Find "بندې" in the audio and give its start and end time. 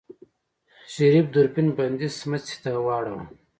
1.77-2.07